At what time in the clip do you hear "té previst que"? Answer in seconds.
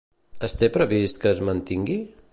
0.61-1.33